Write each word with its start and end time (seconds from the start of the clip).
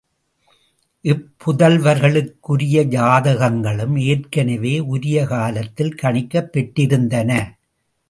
இப்புதல்வர்களுக்குரிய 1.05 2.83
ஜாதகங்களும் 2.87 3.95
ஏற்கெனவே 4.07 4.79
உரிய 4.79 5.25
காலத்தில் 5.25 5.95
கணிக்கப் 5.95 6.51
பெற்றிருந்தன. 6.53 7.31